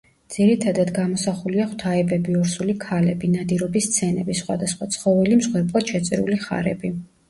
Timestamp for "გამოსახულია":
0.95-1.67